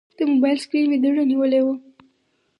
[0.17, 1.73] د موبایل سکرین مې دوړه نیولې وه.